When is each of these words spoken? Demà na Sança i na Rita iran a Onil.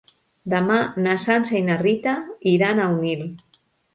Demà 0.53 0.77
na 1.07 1.17
Sança 1.25 1.53
i 1.59 1.61
na 1.67 1.77
Rita 1.83 2.15
iran 2.53 2.81
a 2.81 2.87
Onil. 2.97 3.23